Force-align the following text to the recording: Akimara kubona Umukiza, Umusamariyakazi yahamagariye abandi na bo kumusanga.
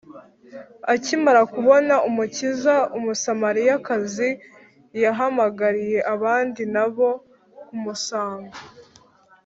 Akimara 0.93 1.41
kubona 1.53 1.93
Umukiza, 2.09 2.75
Umusamariyakazi 2.97 4.29
yahamagariye 5.03 5.99
abandi 6.13 6.61
na 6.75 6.85
bo 6.93 7.09
kumusanga. 7.65 8.57